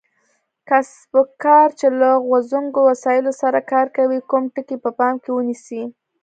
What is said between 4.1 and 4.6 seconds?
کوم